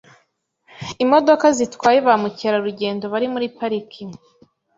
Imodoka 1.03 1.45
zitwaye 1.57 1.99
ba 2.07 2.13
mukerarugendo 2.21 3.03
bari 3.13 3.27
muri 3.33 3.47
Pariki 3.57 4.03